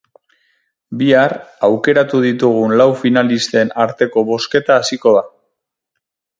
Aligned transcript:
Bihar 1.01 1.35
aukeratu 1.67 2.23
ditugun 2.25 2.75
lau 2.83 2.89
finalisten 3.03 3.71
arteko 3.87 4.27
bozketa 4.33 4.81
hasiko 4.81 5.17
da. 5.21 5.25